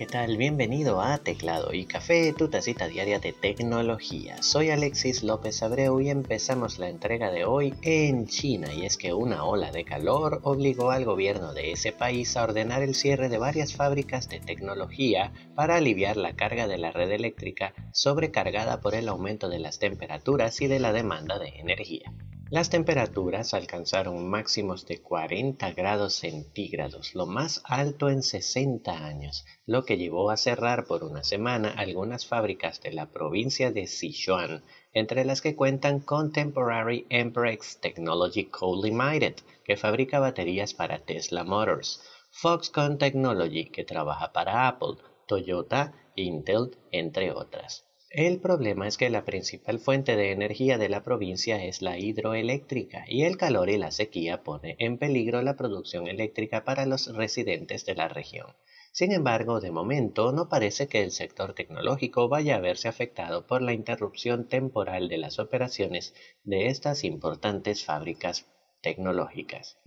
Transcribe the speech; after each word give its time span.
¿qué 0.00 0.06
tal? 0.06 0.38
Bienvenido 0.38 1.02
a 1.02 1.18
Teclado 1.18 1.74
y 1.74 1.84
Café, 1.84 2.32
tu 2.32 2.48
tacita 2.48 2.88
diaria 2.88 3.18
de 3.18 3.34
tecnología. 3.34 4.42
Soy 4.42 4.70
Alexis 4.70 5.22
López 5.22 5.62
Abreu 5.62 6.00
y 6.00 6.08
empezamos 6.08 6.78
la 6.78 6.88
entrega 6.88 7.30
de 7.30 7.44
hoy 7.44 7.74
en 7.82 8.26
China 8.26 8.72
y 8.72 8.86
es 8.86 8.96
que 8.96 9.12
una 9.12 9.44
ola 9.44 9.72
de 9.72 9.84
calor 9.84 10.40
obligó 10.42 10.90
al 10.90 11.04
gobierno 11.04 11.52
de 11.52 11.72
ese 11.72 11.92
país 11.92 12.34
a 12.38 12.44
ordenar 12.44 12.80
el 12.80 12.94
cierre 12.94 13.28
de 13.28 13.36
varias 13.36 13.74
fábricas 13.74 14.30
de 14.30 14.40
tecnología 14.40 15.34
para 15.54 15.76
aliviar 15.76 16.16
la 16.16 16.34
carga 16.34 16.66
de 16.66 16.78
la 16.78 16.92
red 16.92 17.10
eléctrica 17.10 17.74
sobrecargada 17.92 18.80
por 18.80 18.94
el 18.94 19.06
aumento 19.06 19.50
de 19.50 19.58
las 19.58 19.78
temperaturas 19.78 20.62
y 20.62 20.66
de 20.66 20.80
la 20.80 20.94
demanda 20.94 21.38
de 21.38 21.48
energía. 21.58 22.10
Las 22.50 22.68
temperaturas 22.68 23.54
alcanzaron 23.54 24.28
máximos 24.28 24.84
de 24.84 25.00
40 25.00 25.70
grados 25.70 26.14
centígrados, 26.14 27.14
lo 27.14 27.26
más 27.26 27.62
alto 27.64 28.10
en 28.10 28.24
60 28.24 29.06
años, 29.06 29.44
lo 29.66 29.84
que 29.84 29.96
llevó 29.96 30.32
a 30.32 30.36
cerrar 30.36 30.84
por 30.86 31.04
una 31.04 31.22
semana 31.22 31.68
algunas 31.70 32.26
fábricas 32.26 32.80
de 32.80 32.90
la 32.90 33.06
provincia 33.06 33.70
de 33.70 33.86
Sichuan, 33.86 34.64
entre 34.92 35.24
las 35.24 35.40
que 35.40 35.54
cuentan 35.54 36.00
Contemporary 36.00 37.06
Emprex 37.08 37.78
Technology 37.80 38.46
Co. 38.46 38.82
Limited, 38.82 39.36
que 39.64 39.76
fabrica 39.76 40.18
baterías 40.18 40.74
para 40.74 41.04
Tesla 41.04 41.44
Motors, 41.44 42.02
Foxconn 42.32 42.98
Technology, 42.98 43.66
que 43.66 43.84
trabaja 43.84 44.32
para 44.32 44.66
Apple, 44.66 44.96
Toyota, 45.28 45.92
Intel, 46.16 46.76
entre 46.90 47.30
otras. 47.30 47.84
El 48.12 48.40
problema 48.40 48.88
es 48.88 48.98
que 48.98 49.08
la 49.08 49.24
principal 49.24 49.78
fuente 49.78 50.16
de 50.16 50.32
energía 50.32 50.78
de 50.78 50.88
la 50.88 51.04
provincia 51.04 51.64
es 51.64 51.80
la 51.80 51.96
hidroeléctrica 51.96 53.04
y 53.06 53.22
el 53.22 53.36
calor 53.36 53.70
y 53.70 53.78
la 53.78 53.92
sequía 53.92 54.42
pone 54.42 54.74
en 54.80 54.98
peligro 54.98 55.42
la 55.42 55.56
producción 55.56 56.08
eléctrica 56.08 56.64
para 56.64 56.86
los 56.86 57.14
residentes 57.14 57.86
de 57.86 57.94
la 57.94 58.08
región. 58.08 58.48
Sin 58.90 59.12
embargo, 59.12 59.60
de 59.60 59.70
momento 59.70 60.32
no 60.32 60.48
parece 60.48 60.88
que 60.88 61.04
el 61.04 61.12
sector 61.12 61.54
tecnológico 61.54 62.28
vaya 62.28 62.56
a 62.56 62.60
verse 62.60 62.88
afectado 62.88 63.46
por 63.46 63.62
la 63.62 63.74
interrupción 63.74 64.48
temporal 64.48 65.08
de 65.08 65.18
las 65.18 65.38
operaciones 65.38 66.12
de 66.42 66.66
estas 66.66 67.04
importantes 67.04 67.84
fábricas 67.84 68.44
tecnológicas. 68.82 69.78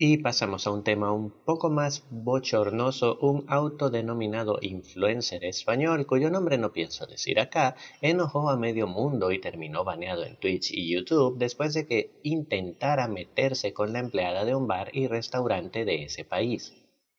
Y 0.00 0.18
pasamos 0.18 0.64
a 0.68 0.70
un 0.70 0.84
tema 0.84 1.10
un 1.10 1.32
poco 1.32 1.70
más 1.70 2.04
bochornoso, 2.08 3.18
un 3.20 3.44
autodenominado 3.48 4.60
influencer 4.62 5.44
español, 5.44 6.06
cuyo 6.06 6.30
nombre 6.30 6.56
no 6.56 6.72
pienso 6.72 7.04
decir 7.04 7.40
acá, 7.40 7.74
enojó 8.00 8.48
a 8.48 8.56
medio 8.56 8.86
mundo 8.86 9.32
y 9.32 9.40
terminó 9.40 9.82
baneado 9.82 10.24
en 10.24 10.36
Twitch 10.36 10.70
y 10.70 10.88
YouTube 10.88 11.36
después 11.38 11.74
de 11.74 11.88
que 11.88 12.12
intentara 12.22 13.08
meterse 13.08 13.72
con 13.72 13.92
la 13.92 13.98
empleada 13.98 14.44
de 14.44 14.54
un 14.54 14.68
bar 14.68 14.90
y 14.92 15.08
restaurante 15.08 15.84
de 15.84 16.04
ese 16.04 16.24
país. 16.24 16.72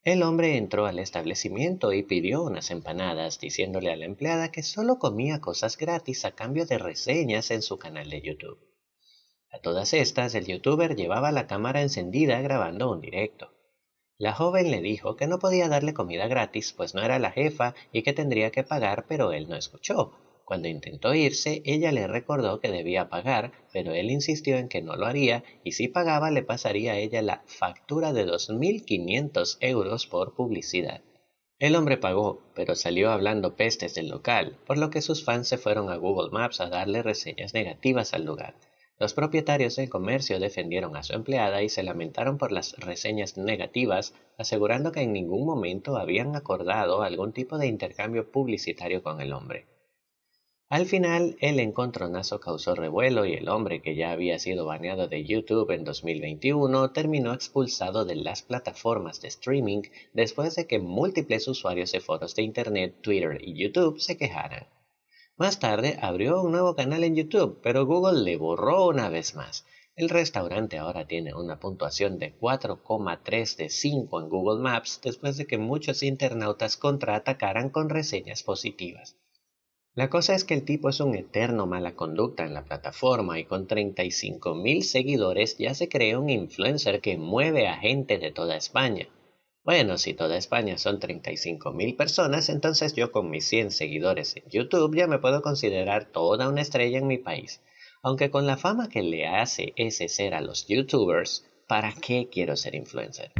El 0.05 0.23
hombre 0.23 0.55
entró 0.55 0.86
al 0.86 0.99
establecimiento 0.99 1.91
y 1.91 2.03
pidió 2.03 2.43
unas 2.43 2.71
empanadas, 2.71 3.41
diciéndole 3.41 3.91
a 3.91 3.97
la 3.97 4.05
empleada 4.05 4.53
que 4.53 4.64
solo 4.64 4.99
comía 4.99 5.41
cosas 5.41 5.75
gratis 5.75 6.23
a 6.23 6.31
cambio 6.31 6.66
de 6.66 6.77
reseñas 6.77 7.52
en 7.52 7.61
su 7.61 7.77
canal 7.77 8.09
de 8.09 8.21
YouTube. 8.21 8.68
A 9.52 9.59
todas 9.59 9.94
estas, 9.94 10.36
el 10.36 10.45
youtuber 10.45 10.95
llevaba 10.95 11.31
la 11.31 11.47
cámara 11.47 11.81
encendida 11.81 12.39
grabando 12.42 12.92
un 12.92 13.02
directo. 13.02 13.52
La 14.17 14.33
joven 14.33 14.69
le 14.69 14.81
dijo 14.81 15.16
que 15.16 15.28
no 15.28 15.39
podía 15.39 15.67
darle 15.69 15.94
comida 15.94 16.28
gratis, 16.28 16.73
pues 16.73 16.94
no 16.94 17.02
era 17.02 17.19
la 17.19 17.31
jefa 17.31 17.73
y 17.92 18.03
que 18.03 18.14
tendría 18.14 18.52
que 18.52 18.64
pagar, 18.64 19.05
pero 19.08 19.31
él 19.31 19.50
no 19.50 19.55
escuchó. 19.55 20.11
Cuando 20.45 20.67
intentó 20.67 21.14
irse, 21.14 21.61
ella 21.66 21.92
le 21.92 22.05
recordó 22.08 22.59
que 22.59 22.70
debía 22.70 23.09
pagar, 23.09 23.52
pero 23.72 23.94
él 23.94 24.11
insistió 24.11 24.58
en 24.58 24.67
que 24.67 24.81
no 24.81 24.95
lo 24.95 25.05
haría 25.05 25.44
y 25.64 25.72
si 25.72 25.88
pagaba 25.88 26.31
le 26.31 26.44
pasaría 26.44 26.94
a 26.94 26.97
ella 26.97 27.22
la 27.22 27.44
factura 27.45 28.14
de 28.14 28.25
2.500 28.25 29.58
euros 29.61 30.05
por 30.05 30.36
publicidad. 30.36 31.02
El 31.59 31.75
hombre 31.75 31.97
pagó, 31.97 32.42
pero 32.55 32.75
salió 32.75 33.11
hablando 33.11 33.55
pestes 33.55 33.95
del 33.95 34.09
local, 34.09 34.58
por 34.66 34.77
lo 34.77 34.89
que 34.89 35.02
sus 35.02 35.23
fans 35.23 35.48
se 35.48 35.58
fueron 35.58 35.89
a 35.89 35.98
Google 35.98 36.32
Maps 36.32 36.61
a 36.61 36.70
darle 36.70 37.04
reseñas 37.04 37.54
negativas 37.54 38.14
al 38.14 38.26
lugar. 38.26 38.55
Los 38.99 39.14
propietarios 39.14 39.77
del 39.77 39.87
comercio 39.87 40.42
defendieron 40.42 40.98
a 40.98 41.04
su 41.04 41.14
empleada 41.14 41.64
y 41.64 41.70
se 41.70 41.83
lamentaron 41.83 42.37
por 42.37 42.52
las 42.52 42.73
reseñas 42.73 43.37
negativas, 43.37 44.14
asegurando 44.37 44.92
que 44.92 44.99
en 44.99 45.14
ningún 45.14 45.45
momento 45.45 45.95
habían 45.95 46.36
acordado 46.36 47.02
algún 47.02 47.32
tipo 47.32 47.58
de 47.58 47.67
intercambio 47.67 48.30
publicitario 48.30 49.02
con 49.02 49.21
el 49.21 49.32
hombre. 49.32 49.67
Al 50.67 50.86
final, 50.86 51.38
el 51.39 51.61
encontronazo 51.61 52.42
causó 52.42 52.76
revuelo 52.76 53.26
y 53.26 53.36
el 53.36 53.48
hombre, 53.48 53.82
que 53.82 53.95
ya 53.95 54.11
había 54.11 54.38
sido 54.38 54.65
baneado 54.65 55.08
de 55.08 55.23
YouTube 55.23 55.71
en 55.71 55.86
2021, 55.86 56.92
terminó 56.92 57.33
expulsado 57.33 58.04
de 58.04 58.15
las 58.15 58.43
plataformas 58.43 59.21
de 59.21 59.30
streaming 59.30 59.83
después 60.14 60.55
de 60.55 60.67
que 60.67 60.77
múltiples 60.77 61.48
usuarios 61.48 61.93
de 61.93 62.02
foros 62.02 62.36
de 62.36 62.43
Internet, 62.43 62.95
Twitter 63.02 63.39
y 63.42 63.54
YouTube 63.54 64.02
se 64.02 64.17
quejaran. 64.17 64.67
Más 65.39 65.58
tarde 65.58 65.98
abrió 66.02 66.42
un 66.42 66.52
nuevo 66.52 66.76
canal 66.76 67.05
en 67.05 67.16
YouTube, 67.16 67.61
pero 67.64 67.86
Google 67.86 68.26
le 68.26 68.36
borró 68.36 68.88
una 68.88 69.08
vez 69.08 69.36
más. 69.36 69.66
El 69.95 70.10
restaurante 70.10 70.77
ahora 70.77 71.08
tiene 71.08 71.33
una 71.33 71.61
puntuación 71.61 72.20
de 72.20 72.38
4,3 72.38 73.55
de 73.55 73.70
5 73.70 74.20
en 74.20 74.27
Google 74.27 74.61
Maps 74.61 75.00
después 75.02 75.38
de 75.38 75.48
que 75.48 75.58
muchos 75.58 76.04
internautas 76.04 76.76
contraatacaran 76.76 77.70
con 77.70 77.88
reseñas 77.88 78.44
positivas. 78.44 79.16
La 79.94 80.10
cosa 80.10 80.36
es 80.36 80.44
que 80.44 80.55
el 80.55 80.66
tipo 80.66 80.89
es 80.89 81.00
un 81.00 81.16
eterno 81.16 81.66
mala 81.66 81.95
conducta 81.95 82.44
en 82.44 82.54
la 82.54 82.66
plataforma 82.66 83.39
y 83.39 83.45
con 83.45 83.66
35 83.66 84.56
mil 84.56 84.83
seguidores 84.83 85.58
ya 85.58 85.73
se 85.73 85.88
creó 85.88 86.20
un 86.20 86.30
influencer 86.30 87.00
que 87.00 87.17
mueve 87.17 87.70
a 87.70 87.77
gente 87.77 88.17
de 88.17 88.32
toda 88.32 88.58
España. 88.58 89.08
Bueno, 89.69 89.99
si 89.99 90.15
toda 90.15 90.35
España 90.35 90.80
son 90.80 90.99
35 90.99 91.73
mil 91.73 91.95
personas, 91.95 92.49
entonces 92.49 92.95
yo 92.95 93.11
con 93.11 93.30
mis 93.30 93.47
100 93.47 93.69
seguidores 93.69 94.35
en 94.35 94.49
YouTube 94.49 94.95
ya 94.95 95.05
me 95.05 95.19
puedo 95.19 95.43
considerar 95.43 96.05
toda 96.05 96.49
una 96.49 96.61
estrella 96.61 96.97
en 96.97 97.05
mi 97.05 97.19
país. 97.19 97.61
Aunque 98.02 98.31
con 98.31 98.47
la 98.47 98.58
fama 98.58 98.89
que 98.89 99.03
le 99.03 99.27
hace 99.27 99.73
ese 99.75 100.09
ser 100.09 100.33
a 100.33 100.41
los 100.41 100.65
YouTubers, 100.65 101.45
¿para 101.67 101.93
qué 101.93 102.29
quiero 102.31 102.55
ser 102.55 102.73
influencer? 102.73 103.31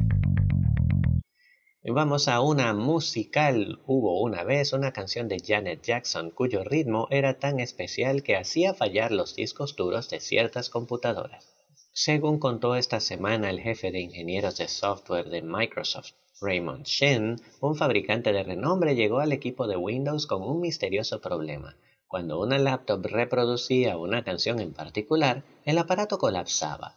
Vamos 1.84 2.28
a 2.28 2.42
una 2.42 2.76
musical. 2.76 3.80
Hubo 3.88 4.22
una 4.22 4.44
vez 4.44 4.72
una 4.72 4.94
canción 4.94 5.30
de 5.30 5.42
Janet 5.44 5.82
Jackson 5.82 6.30
cuyo 6.30 6.64
ritmo 6.64 7.08
era 7.10 7.40
tan 7.40 7.60
especial 7.60 8.22
que 8.22 8.36
hacía 8.38 8.76
fallar 8.76 9.12
los 9.12 9.36
discos 9.36 9.76
duros 9.76 10.12
de 10.12 10.20
ciertas 10.20 10.70
computadoras. 10.70 11.59
Según 12.02 12.40
contó 12.40 12.78
esta 12.78 13.02
semana 13.02 13.50
el 13.50 13.60
jefe 13.60 13.92
de 13.92 14.00
ingenieros 14.00 14.56
de 14.56 14.70
software 14.70 15.30
de 15.30 15.42
Microsoft, 15.42 16.12
Raymond 16.40 16.86
Shen, 16.86 17.42
un 17.60 17.76
fabricante 17.76 18.32
de 18.32 18.42
renombre 18.42 18.96
llegó 18.96 19.20
al 19.20 19.34
equipo 19.34 19.68
de 19.68 19.76
Windows 19.76 20.26
con 20.26 20.42
un 20.42 20.62
misterioso 20.62 21.20
problema. 21.20 21.76
Cuando 22.08 22.40
una 22.40 22.58
laptop 22.58 23.06
reproducía 23.06 23.98
una 23.98 24.24
canción 24.24 24.62
en 24.62 24.72
particular, 24.72 25.44
el 25.66 25.78
aparato 25.78 26.20
colapsaba. 26.20 26.96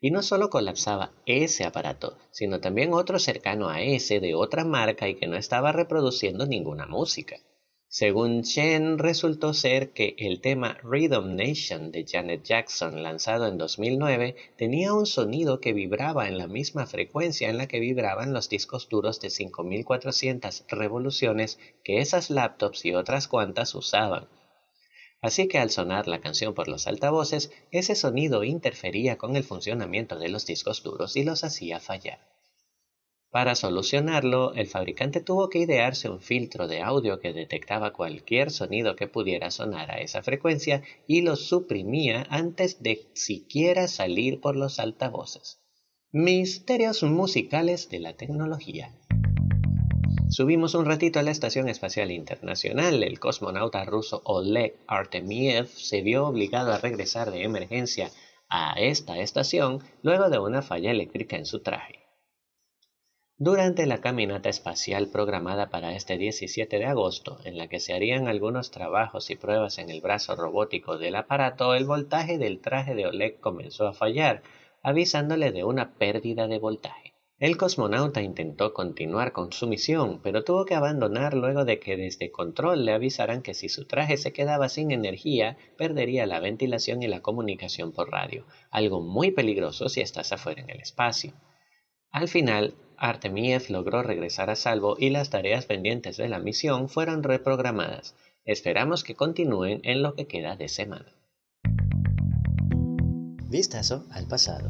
Y 0.00 0.12
no 0.12 0.22
solo 0.22 0.48
colapsaba 0.48 1.12
ese 1.26 1.64
aparato, 1.64 2.16
sino 2.30 2.58
también 2.58 2.94
otro 2.94 3.18
cercano 3.18 3.68
a 3.68 3.82
ese 3.82 4.18
de 4.18 4.34
otra 4.34 4.64
marca 4.64 5.10
y 5.10 5.16
que 5.16 5.26
no 5.26 5.36
estaba 5.36 5.72
reproduciendo 5.72 6.46
ninguna 6.46 6.86
música. 6.86 7.36
Según 7.90 8.42
Chen, 8.42 8.98
resultó 8.98 9.54
ser 9.54 9.94
que 9.94 10.14
el 10.18 10.42
tema 10.42 10.76
Rhythm 10.82 11.36
Nation 11.36 11.90
de 11.90 12.04
Janet 12.06 12.44
Jackson, 12.44 13.02
lanzado 13.02 13.46
en 13.46 13.56
2009, 13.56 14.36
tenía 14.58 14.92
un 14.92 15.06
sonido 15.06 15.58
que 15.60 15.72
vibraba 15.72 16.28
en 16.28 16.36
la 16.36 16.48
misma 16.48 16.86
frecuencia 16.86 17.48
en 17.48 17.56
la 17.56 17.66
que 17.66 17.80
vibraban 17.80 18.34
los 18.34 18.50
discos 18.50 18.90
duros 18.90 19.20
de 19.20 19.30
5400 19.30 20.66
revoluciones 20.68 21.58
que 21.82 22.00
esas 22.00 22.28
laptops 22.28 22.84
y 22.84 22.92
otras 22.92 23.26
cuantas 23.26 23.74
usaban. 23.74 24.28
Así 25.22 25.48
que 25.48 25.56
al 25.56 25.70
sonar 25.70 26.08
la 26.08 26.20
canción 26.20 26.52
por 26.52 26.68
los 26.68 26.86
altavoces, 26.86 27.50
ese 27.70 27.94
sonido 27.94 28.44
interfería 28.44 29.16
con 29.16 29.34
el 29.34 29.44
funcionamiento 29.44 30.18
de 30.18 30.28
los 30.28 30.44
discos 30.44 30.82
duros 30.82 31.16
y 31.16 31.24
los 31.24 31.42
hacía 31.42 31.80
fallar. 31.80 32.20
Para 33.38 33.54
solucionarlo, 33.54 34.52
el 34.54 34.66
fabricante 34.66 35.20
tuvo 35.20 35.48
que 35.48 35.60
idearse 35.60 36.08
un 36.08 36.20
filtro 36.20 36.66
de 36.66 36.82
audio 36.82 37.20
que 37.20 37.32
detectaba 37.32 37.92
cualquier 37.92 38.50
sonido 38.50 38.96
que 38.96 39.06
pudiera 39.06 39.52
sonar 39.52 39.92
a 39.92 40.00
esa 40.00 40.24
frecuencia 40.24 40.82
y 41.06 41.22
lo 41.22 41.36
suprimía 41.36 42.26
antes 42.30 42.82
de 42.82 43.06
siquiera 43.12 43.86
salir 43.86 44.40
por 44.40 44.56
los 44.56 44.80
altavoces. 44.80 45.60
Misterios 46.10 47.04
musicales 47.04 47.88
de 47.88 48.00
la 48.00 48.14
tecnología. 48.14 48.92
Subimos 50.28 50.74
un 50.74 50.86
ratito 50.86 51.20
a 51.20 51.22
la 51.22 51.30
Estación 51.30 51.68
Espacial 51.68 52.10
Internacional. 52.10 53.04
El 53.04 53.20
cosmonauta 53.20 53.84
ruso 53.84 54.20
Oleg 54.24 54.74
Artemiev 54.88 55.68
se 55.68 56.02
vio 56.02 56.26
obligado 56.26 56.72
a 56.72 56.78
regresar 56.78 57.30
de 57.30 57.44
emergencia 57.44 58.10
a 58.48 58.74
esta 58.80 59.16
estación 59.20 59.78
luego 60.02 60.28
de 60.28 60.40
una 60.40 60.60
falla 60.60 60.90
eléctrica 60.90 61.36
en 61.36 61.46
su 61.46 61.60
traje. 61.60 62.07
Durante 63.40 63.86
la 63.86 64.00
caminata 64.00 64.48
espacial 64.48 65.10
programada 65.10 65.70
para 65.70 65.94
este 65.94 66.18
17 66.18 66.76
de 66.76 66.86
agosto, 66.86 67.38
en 67.44 67.56
la 67.56 67.68
que 67.68 67.78
se 67.78 67.94
harían 67.94 68.26
algunos 68.26 68.72
trabajos 68.72 69.30
y 69.30 69.36
pruebas 69.36 69.78
en 69.78 69.90
el 69.90 70.00
brazo 70.00 70.34
robótico 70.34 70.98
del 70.98 71.14
aparato, 71.14 71.76
el 71.76 71.84
voltaje 71.84 72.36
del 72.36 72.60
traje 72.60 72.96
de 72.96 73.06
Oleg 73.06 73.38
comenzó 73.38 73.86
a 73.86 73.94
fallar, 73.94 74.42
avisándole 74.82 75.52
de 75.52 75.62
una 75.62 75.94
pérdida 75.94 76.48
de 76.48 76.58
voltaje. 76.58 77.14
El 77.38 77.56
cosmonauta 77.56 78.22
intentó 78.22 78.74
continuar 78.74 79.30
con 79.30 79.52
su 79.52 79.68
misión, 79.68 80.20
pero 80.20 80.42
tuvo 80.42 80.64
que 80.64 80.74
abandonar 80.74 81.34
luego 81.34 81.64
de 81.64 81.78
que 81.78 81.96
desde 81.96 82.32
control 82.32 82.84
le 82.84 82.92
avisaran 82.92 83.42
que 83.42 83.54
si 83.54 83.68
su 83.68 83.86
traje 83.86 84.16
se 84.16 84.32
quedaba 84.32 84.68
sin 84.68 84.90
energía, 84.90 85.56
perdería 85.76 86.26
la 86.26 86.40
ventilación 86.40 87.04
y 87.04 87.06
la 87.06 87.22
comunicación 87.22 87.92
por 87.92 88.10
radio, 88.10 88.46
algo 88.72 89.00
muy 89.00 89.30
peligroso 89.30 89.88
si 89.88 90.00
estás 90.00 90.32
afuera 90.32 90.60
en 90.60 90.70
el 90.70 90.80
espacio. 90.80 91.34
Al 92.10 92.26
final, 92.26 92.74
Artemiev 92.98 93.70
logró 93.70 94.02
regresar 94.02 94.50
a 94.50 94.56
salvo 94.56 94.96
y 94.98 95.10
las 95.10 95.30
tareas 95.30 95.66
pendientes 95.66 96.16
de 96.16 96.28
la 96.28 96.38
misión 96.38 96.88
fueron 96.88 97.22
reprogramadas. 97.22 98.14
Esperamos 98.44 99.04
que 99.04 99.14
continúen 99.14 99.80
en 99.84 100.02
lo 100.02 100.14
que 100.14 100.26
queda 100.26 100.56
de 100.56 100.68
semana. 100.68 101.12
Vistazo 103.48 104.04
al 104.10 104.26
pasado. 104.26 104.68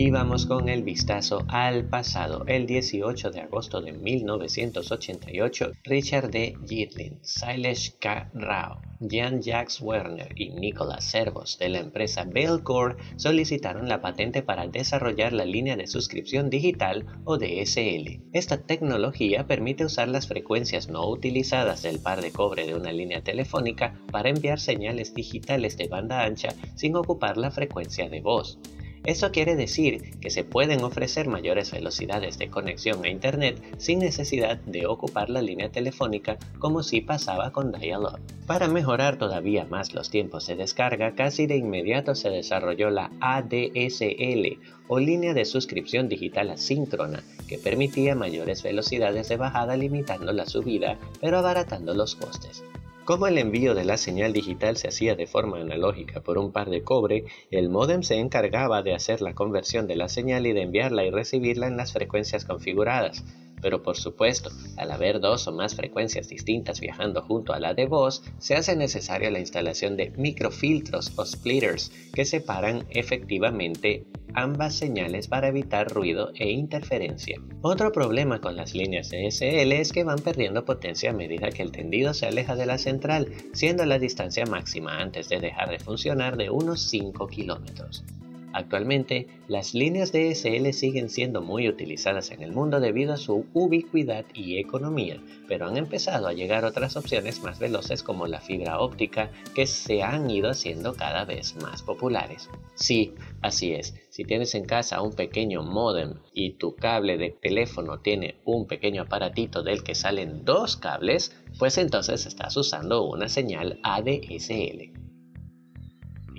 Y 0.00 0.10
vamos 0.10 0.46
con 0.46 0.70
el 0.70 0.82
vistazo 0.82 1.44
al 1.48 1.84
pasado. 1.84 2.44
El 2.46 2.66
18 2.66 3.32
de 3.32 3.40
agosto 3.40 3.82
de 3.82 3.92
1988, 3.92 5.72
Richard 5.84 6.30
D. 6.30 6.56
Gitlin, 6.66 7.18
Silesh 7.20 7.98
K. 7.98 8.30
Rao, 8.32 8.80
Jan-Jacques 9.06 9.82
Werner 9.82 10.32
y 10.36 10.52
Nicolas 10.52 11.04
Servos 11.04 11.58
de 11.58 11.68
la 11.68 11.80
empresa 11.80 12.24
Bellcore 12.24 12.96
solicitaron 13.16 13.90
la 13.90 14.00
patente 14.00 14.42
para 14.42 14.66
desarrollar 14.66 15.34
la 15.34 15.44
línea 15.44 15.76
de 15.76 15.86
suscripción 15.86 16.48
digital 16.48 17.04
o 17.24 17.36
DSL. 17.36 18.22
Esta 18.32 18.62
tecnología 18.62 19.46
permite 19.46 19.84
usar 19.84 20.08
las 20.08 20.26
frecuencias 20.26 20.88
no 20.88 21.06
utilizadas 21.10 21.82
del 21.82 21.98
par 21.98 22.22
de 22.22 22.32
cobre 22.32 22.66
de 22.66 22.74
una 22.74 22.90
línea 22.90 23.22
telefónica 23.22 24.00
para 24.10 24.30
enviar 24.30 24.60
señales 24.60 25.12
digitales 25.12 25.76
de 25.76 25.88
banda 25.88 26.24
ancha 26.24 26.54
sin 26.74 26.96
ocupar 26.96 27.36
la 27.36 27.50
frecuencia 27.50 28.08
de 28.08 28.22
voz. 28.22 28.58
Eso 29.04 29.32
quiere 29.32 29.56
decir 29.56 30.18
que 30.20 30.28
se 30.28 30.44
pueden 30.44 30.84
ofrecer 30.84 31.26
mayores 31.26 31.72
velocidades 31.72 32.38
de 32.38 32.50
conexión 32.50 33.02
a 33.04 33.08
Internet 33.08 33.60
sin 33.78 33.98
necesidad 34.00 34.58
de 34.58 34.86
ocupar 34.86 35.30
la 35.30 35.40
línea 35.40 35.70
telefónica 35.70 36.36
como 36.58 36.82
si 36.82 37.00
pasaba 37.00 37.50
con 37.50 37.72
dial-up. 37.72 38.20
Para 38.46 38.68
mejorar 38.68 39.16
todavía 39.16 39.64
más 39.64 39.94
los 39.94 40.10
tiempos 40.10 40.46
de 40.46 40.56
descarga, 40.56 41.14
casi 41.14 41.46
de 41.46 41.56
inmediato 41.56 42.14
se 42.14 42.28
desarrolló 42.28 42.90
la 42.90 43.10
ADSL 43.20 44.58
o 44.88 44.98
línea 44.98 45.32
de 45.32 45.44
suscripción 45.44 46.08
digital 46.08 46.50
asíncrona 46.50 47.22
que 47.48 47.58
permitía 47.58 48.14
mayores 48.14 48.62
velocidades 48.62 49.28
de 49.28 49.36
bajada 49.36 49.76
limitando 49.76 50.32
la 50.32 50.46
subida 50.46 50.98
pero 51.20 51.38
abaratando 51.38 51.94
los 51.94 52.16
costes. 52.16 52.62
Como 53.10 53.26
el 53.26 53.38
envío 53.38 53.74
de 53.74 53.82
la 53.82 53.96
señal 53.96 54.32
digital 54.32 54.76
se 54.76 54.86
hacía 54.86 55.16
de 55.16 55.26
forma 55.26 55.58
analógica 55.58 56.20
por 56.20 56.38
un 56.38 56.52
par 56.52 56.70
de 56.70 56.84
cobre, 56.84 57.24
el 57.50 57.68
módem 57.68 58.04
se 58.04 58.20
encargaba 58.20 58.84
de 58.84 58.94
hacer 58.94 59.20
la 59.20 59.34
conversión 59.34 59.88
de 59.88 59.96
la 59.96 60.08
señal 60.08 60.46
y 60.46 60.52
de 60.52 60.62
enviarla 60.62 61.02
y 61.02 61.10
recibirla 61.10 61.66
en 61.66 61.76
las 61.76 61.92
frecuencias 61.92 62.44
configuradas. 62.44 63.24
Pero 63.60 63.82
por 63.82 63.96
supuesto, 63.96 64.50
al 64.76 64.90
haber 64.90 65.20
dos 65.20 65.46
o 65.46 65.52
más 65.52 65.74
frecuencias 65.74 66.28
distintas 66.28 66.80
viajando 66.80 67.22
junto 67.22 67.52
a 67.52 67.60
la 67.60 67.74
de 67.74 67.86
voz, 67.86 68.22
se 68.38 68.54
hace 68.54 68.76
necesaria 68.76 69.30
la 69.30 69.40
instalación 69.40 69.96
de 69.96 70.10
microfiltros 70.16 71.12
o 71.16 71.24
splitters 71.24 71.92
que 72.12 72.24
separan 72.24 72.86
efectivamente 72.90 74.04
ambas 74.34 74.74
señales 74.74 75.28
para 75.28 75.48
evitar 75.48 75.88
ruido 75.88 76.30
e 76.34 76.50
interferencia. 76.50 77.40
Otro 77.62 77.92
problema 77.92 78.40
con 78.40 78.56
las 78.56 78.74
líneas 78.74 79.10
DSL 79.10 79.72
es 79.72 79.92
que 79.92 80.04
van 80.04 80.20
perdiendo 80.20 80.64
potencia 80.64 81.10
a 81.10 81.14
medida 81.14 81.50
que 81.50 81.62
el 81.62 81.72
tendido 81.72 82.14
se 82.14 82.26
aleja 82.26 82.56
de 82.56 82.66
la 82.66 82.78
central, 82.78 83.32
siendo 83.52 83.84
la 83.86 83.98
distancia 83.98 84.46
máxima 84.46 85.00
antes 85.00 85.28
de 85.28 85.40
dejar 85.40 85.70
de 85.70 85.78
funcionar 85.78 86.36
de 86.36 86.50
unos 86.50 86.82
5 86.82 87.26
kilómetros. 87.28 88.04
Actualmente, 88.52 89.28
las 89.46 89.74
líneas 89.74 90.12
DSL 90.12 90.72
siguen 90.72 91.08
siendo 91.08 91.40
muy 91.40 91.68
utilizadas 91.68 92.30
en 92.30 92.42
el 92.42 92.52
mundo 92.52 92.80
debido 92.80 93.12
a 93.12 93.16
su 93.18 93.46
ubicuidad 93.54 94.24
y 94.34 94.58
economía, 94.58 95.22
pero 95.46 95.66
han 95.66 95.76
empezado 95.76 96.26
a 96.26 96.32
llegar 96.32 96.64
otras 96.64 96.96
opciones 96.96 97.42
más 97.42 97.58
veloces 97.58 98.02
como 98.02 98.26
la 98.26 98.40
fibra 98.40 98.80
óptica 98.80 99.30
que 99.54 99.66
se 99.66 100.02
han 100.02 100.30
ido 100.30 100.50
haciendo 100.50 100.94
cada 100.94 101.24
vez 101.24 101.54
más 101.62 101.82
populares. 101.82 102.48
Sí, 102.74 103.14
así 103.40 103.72
es, 103.72 103.94
si 104.10 104.24
tienes 104.24 104.54
en 104.54 104.64
casa 104.64 105.00
un 105.00 105.12
pequeño 105.12 105.62
modem 105.62 106.14
y 106.32 106.54
tu 106.54 106.74
cable 106.74 107.18
de 107.18 107.30
teléfono 107.30 108.00
tiene 108.00 108.36
un 108.44 108.66
pequeño 108.66 109.02
aparatito 109.02 109.62
del 109.62 109.84
que 109.84 109.94
salen 109.94 110.44
dos 110.44 110.76
cables, 110.76 111.36
pues 111.58 111.78
entonces 111.78 112.26
estás 112.26 112.56
usando 112.56 113.04
una 113.04 113.28
señal 113.28 113.78
ADSL. 113.82 114.99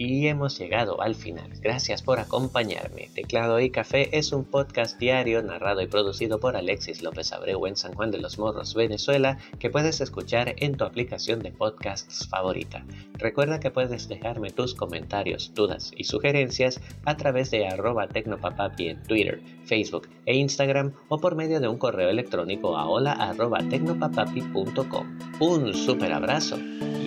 Y 0.04 0.30
hemos 0.30 0.58
llegado 0.58 1.00
al 1.00 1.14
final. 1.14 1.52
Gracias 1.62 2.02
por 2.02 2.20
acompañarme. 2.20 3.12
Teclado 3.14 3.60
y 3.60 3.70
Café 3.70 4.18
es 4.18 4.32
un 4.32 4.46
podcast 4.46 4.98
diario 4.98 5.44
narrado 5.44 5.80
y 5.80 5.86
producido 5.86 6.40
por 6.40 6.56
Alexis 6.56 7.04
López 7.04 7.32
Abreu 7.32 7.68
en 7.68 7.76
San 7.76 7.94
Juan 7.94 8.10
de 8.10 8.18
los 8.18 8.40
Morros, 8.40 8.74
Venezuela, 8.74 9.38
que 9.60 9.70
puedes 9.70 10.02
escuchar 10.02 10.56
en 10.58 10.76
tu 10.76 10.86
aplicación 10.86 11.44
de 11.44 11.52
podcasts 11.52 12.28
favorita. 12.28 12.84
Recuerda 13.14 13.60
que 13.60 13.70
puedes 13.70 14.10
dejarme 14.10 14.50
tus 14.50 14.74
comentarios, 14.74 15.54
dudas 15.54 15.92
y 15.96 16.06
sugerencias 16.06 16.82
a 17.06 17.16
través 17.16 17.52
de 17.52 17.68
arroba 17.68 18.08
tecnopapapi 18.08 18.88
en 18.88 19.04
Twitter, 19.04 19.40
Facebook 19.66 20.10
e 20.26 20.36
Instagram 20.36 20.94
o 21.10 21.20
por 21.20 21.36
medio 21.36 21.60
de 21.60 21.68
un 21.68 21.78
correo 21.78 22.10
electrónico 22.10 22.76
a 22.76 22.90
hola 22.90 23.36
tecnopapapi.com. 23.70 25.20
Un 25.40 25.76
super 25.76 26.12
abrazo 26.12 26.58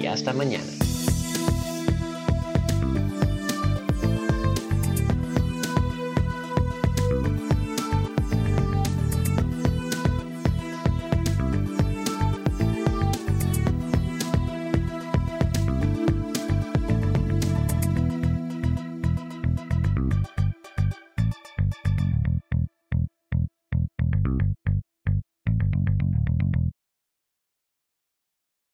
y 0.00 0.06
hasta 0.06 0.32
mañana. 0.32 0.93